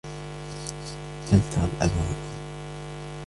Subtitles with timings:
[1.31, 2.17] هل ترى الأب و الأُم؟